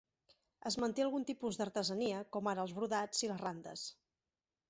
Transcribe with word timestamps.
Es 0.69 0.77
manté 0.83 1.03
algun 1.05 1.25
tipus 1.31 1.59
d'artesania 1.59 2.23
com 2.37 2.49
ara 2.53 2.65
els 2.65 2.73
brodats 2.79 3.23
i 3.27 3.29
les 3.33 3.43
randes. 3.45 3.87